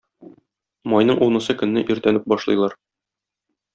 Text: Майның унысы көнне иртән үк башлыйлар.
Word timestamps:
Майның 0.93 1.21
унысы 1.27 1.55
көнне 1.59 1.85
иртән 1.97 2.21
үк 2.21 2.29
башлыйлар. 2.35 2.75